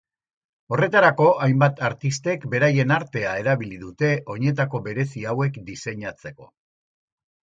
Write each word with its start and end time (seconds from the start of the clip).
Horretarako, 0.75 1.25
hainbat 1.47 1.81
artistek 1.89 2.47
beraien 2.53 2.93
artea 2.95 3.35
erabili 3.43 3.77
dute 3.83 4.09
oinetako 4.37 4.81
berezi 4.89 5.23
hauek 5.33 5.63
diseinatzeko. 5.71 6.49